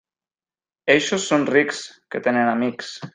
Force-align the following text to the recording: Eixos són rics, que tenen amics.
Eixos 0.93 1.27
són 1.33 1.45
rics, 1.51 1.83
que 2.15 2.23
tenen 2.29 2.51
amics. 2.57 2.91